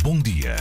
Bom 0.00 0.18
dia 0.20 0.56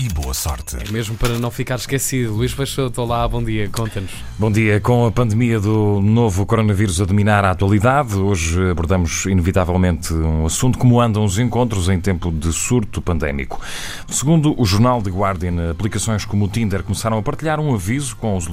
e 0.00 0.08
boa 0.08 0.32
sorte. 0.32 0.78
É 0.78 0.90
mesmo 0.90 1.14
para 1.14 1.38
não 1.38 1.50
ficar 1.50 1.74
esquecido. 1.74 2.32
Luís 2.32 2.54
Peixoto, 2.54 3.02
olá, 3.02 3.28
bom 3.28 3.44
dia, 3.44 3.68
conta-nos. 3.68 4.10
Bom 4.38 4.50
dia. 4.50 4.80
Com 4.80 5.04
a 5.04 5.12
pandemia 5.12 5.60
do 5.60 6.00
novo 6.00 6.46
coronavírus 6.46 7.02
a 7.02 7.04
dominar 7.04 7.44
a 7.44 7.50
atualidade, 7.50 8.16
hoje 8.16 8.70
abordamos 8.70 9.26
inevitavelmente 9.26 10.14
um 10.14 10.46
assunto 10.46 10.78
como 10.78 10.98
andam 10.98 11.22
os 11.22 11.38
encontros 11.38 11.90
em 11.90 12.00
tempo 12.00 12.32
de 12.32 12.50
surto 12.50 13.02
pandémico. 13.02 13.60
Segundo 14.08 14.58
o 14.58 14.64
jornal 14.64 15.02
The 15.02 15.10
Guardian, 15.10 15.70
aplicações 15.70 16.24
como 16.24 16.46
o 16.46 16.48
Tinder 16.48 16.82
começaram 16.82 17.18
a 17.18 17.22
partilhar 17.22 17.60
um 17.60 17.74
aviso 17.74 18.16
com 18.16 18.38
os, 18.38 18.48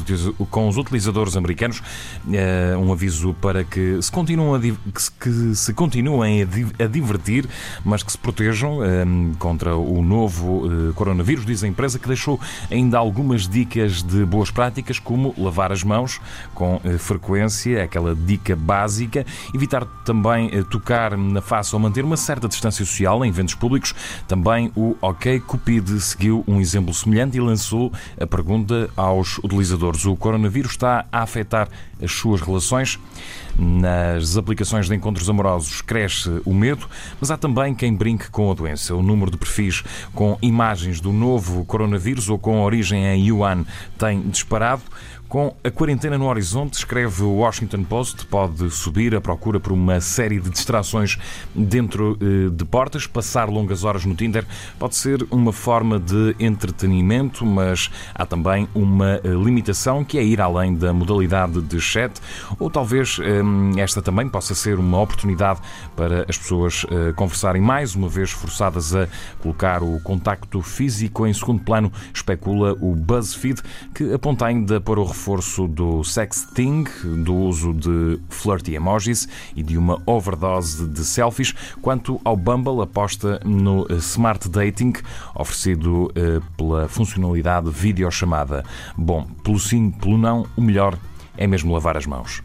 com 0.52 0.68
os 0.68 0.76
utilizadores 0.76 1.38
americanos, 1.38 1.82
eh, 2.30 2.76
um 2.78 2.92
aviso 2.92 3.34
para 3.36 3.64
que 3.64 4.02
se 4.02 4.12
continuem 4.12 4.56
a, 4.74 5.00
que 5.24 5.56
se 5.56 5.74
continuem 5.74 6.42
a 6.42 6.88
divertir, 6.88 7.48
mas 7.86 8.04
que 8.04 8.12
se 8.12 8.18
protejam 8.18 8.84
eh, 8.84 9.06
contra 9.40 9.78
o 9.78 10.02
novo 10.02 10.64
eh, 10.66 10.92
coronavírus 11.38 11.44
vírus, 11.44 11.46
diz 11.46 11.64
a 11.64 11.68
empresa, 11.68 12.00
que 12.00 12.08
deixou 12.08 12.40
ainda 12.72 12.98
algumas 12.98 13.48
dicas 13.48 14.02
de 14.02 14.26
boas 14.26 14.50
práticas, 14.50 15.00
como 15.00 15.34
lavar 15.38 15.72
as 15.72 15.84
mãos 15.84 16.20
com 16.54 16.82
eh, 16.84 16.98
frequência, 16.98 17.84
aquela 17.84 18.16
dica 18.16 18.56
básica, 18.56 19.26
evitar 19.54 19.86
também 20.04 20.50
eh, 20.52 20.64
tocar 20.64 21.18
na 21.18 21.42
face 21.42 21.76
ou 21.76 21.80
manter 21.80 22.04
uma 22.04 22.18
certa 22.18 22.48
distância 22.48 22.86
social 22.86 23.24
em 23.24 23.30
eventos 23.30 23.54
públicos. 23.54 23.94
Também 24.28 24.72
o 24.76 24.96
OK 25.02 25.40
Cupid 25.42 26.00
seguiu 26.00 26.44
um 26.48 26.60
exemplo 26.60 26.94
semelhante 26.94 27.38
e 27.38 27.42
lançou 27.42 27.92
a 28.20 28.26
pergunta 28.26 28.90
aos 28.96 29.38
utilizadores: 29.40 30.06
o 30.06 30.16
coronavírus 30.16 30.72
está 30.72 31.06
a 31.12 31.22
afetar 31.22 31.68
as 32.02 32.12
suas 32.12 32.42
relações? 32.42 33.00
Nas 33.60 34.38
aplicações 34.38 34.88
de 34.88 34.94
encontros 34.94 35.28
amorosos 35.28 35.82
cresce 35.82 36.30
o 36.46 36.54
medo, 36.54 36.88
mas 37.20 37.32
há 37.32 37.38
também 37.38 37.74
quem 37.74 37.92
brinque 37.92 38.30
com 38.30 38.52
a 38.52 38.54
doença. 38.54 38.94
O 38.94 39.02
número 39.02 39.32
de 39.32 39.38
perfis 39.38 39.84
com 40.14 40.38
imagens 40.44 41.02
do 41.02 41.12
novo 41.18 41.66
coronavírus 41.66 42.30
ou 42.30 42.40
com 42.40 42.62
origem 42.62 43.06
em 43.06 43.28
Yuan 43.28 43.66
tem 43.98 44.22
disparado. 44.22 44.84
Com 45.28 45.54
a 45.62 45.70
quarentena 45.70 46.18
no 46.18 46.26
horizonte, 46.26 46.76
escreve 46.76 47.22
o 47.22 47.40
Washington 47.40 47.84
Post, 47.84 48.26
pode 48.28 48.72
subir 48.72 49.14
a 49.14 49.20
procura 49.20 49.60
por 49.60 49.74
uma 49.74 50.00
série 50.00 50.40
de 50.40 50.50
distrações 50.50 51.18
dentro 51.54 52.18
eh, 52.22 52.50
de 52.50 52.64
portas. 52.64 53.06
Passar 53.06 53.50
longas 53.50 53.84
horas 53.84 54.06
no 54.06 54.16
Tinder 54.16 54.46
pode 54.80 54.96
ser 54.96 55.28
uma 55.30 55.52
forma 55.52 56.00
de 56.00 56.34
entretenimento, 56.40 57.46
mas 57.46 57.92
há 58.16 58.26
também 58.26 58.70
uma 58.74 59.20
eh, 59.22 59.28
limitação 59.28 60.02
que 60.02 60.18
é 60.18 60.24
ir 60.24 60.40
além 60.40 60.74
da 60.74 60.94
modalidade 60.94 61.62
de 61.62 61.82
chat, 61.82 62.22
ou 62.58 62.70
talvez 62.70 63.20
eh, 63.22 63.82
esta 63.82 64.02
também 64.02 64.30
possa 64.30 64.56
ser 64.56 64.80
uma 64.80 65.02
oportunidade 65.02 65.60
para 65.94 66.26
as 66.30 66.38
pessoas 66.38 66.86
conversarem 67.16 67.62
mais 67.62 67.96
uma 67.96 68.08
vez 68.08 68.32
forçadas 68.32 68.96
a 68.96 69.08
colocar 69.42 69.84
o 69.84 70.00
contacto 70.00 70.62
físico 70.62 71.28
em 71.28 71.34
segundo 71.34 71.62
plano, 71.64 71.92
especula 72.14 72.78
o 72.80 72.96
BuzzFeed, 72.96 73.62
que 73.94 74.14
aponta 74.14 74.46
ainda 74.46 74.80
para 74.80 75.00
o 75.00 75.17
reforço 75.18 75.68
do 75.68 76.04
sexting, 76.04 76.86
do 77.24 77.36
uso 77.36 77.74
de 77.74 78.20
flirty 78.30 78.76
emojis 78.76 79.28
e 79.56 79.64
de 79.64 79.76
uma 79.76 80.00
overdose 80.06 80.88
de 80.88 81.04
selfies, 81.04 81.54
quanto 81.82 82.22
ao 82.24 82.38
Bumble 82.38 82.82
aposta 82.84 83.42
no 83.44 83.88
smart 83.98 84.48
dating, 84.48 84.94
oferecido 85.34 86.12
eh, 86.16 86.40
pela 86.56 86.88
funcionalidade 86.88 87.70
videochamada. 87.72 88.64
Bom, 88.96 89.26
pelo 89.44 89.60
sim, 89.60 89.90
pelo 89.90 90.18
não, 90.18 90.46
o 90.56 90.62
melhor 90.62 90.98
é 91.36 91.48
mesmo 91.48 91.74
lavar 91.74 91.98
as 91.98 92.06
mãos. 92.06 92.44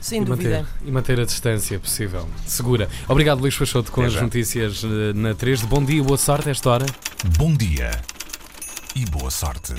Sem 0.00 0.22
e 0.22 0.24
dúvida. 0.24 0.62
Manter, 0.62 0.66
e 0.84 0.90
manter 0.90 1.20
a 1.20 1.24
distância 1.24 1.78
possível. 1.78 2.26
Segura. 2.44 2.88
Obrigado, 3.08 3.40
Luís 3.40 3.56
Peixoto, 3.56 3.92
com 3.92 4.02
as 4.02 4.20
notícias 4.20 4.82
eh, 4.82 5.12
na 5.14 5.34
3 5.34 5.60
de 5.60 5.66
Bom 5.66 5.84
dia, 5.84 6.02
boa 6.02 6.18
sorte 6.18 6.48
a 6.48 6.52
esta 6.52 6.70
hora. 6.70 6.86
Bom 7.38 7.54
dia 7.54 7.92
e 8.96 9.04
boa 9.06 9.30
sorte. 9.30 9.74